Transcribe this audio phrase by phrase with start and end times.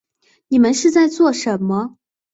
[0.47, 1.97] 你们是在做什么